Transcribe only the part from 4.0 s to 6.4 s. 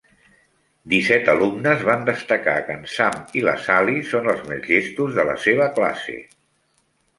són els més llestos de la seva classe.